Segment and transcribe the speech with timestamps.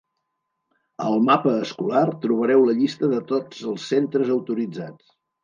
[1.09, 5.15] Al mapa escolar trobareu la llista de tots els centres autoritzats.